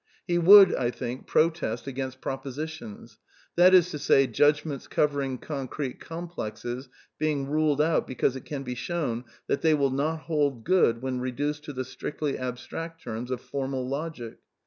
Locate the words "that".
3.55-3.75, 9.45-9.61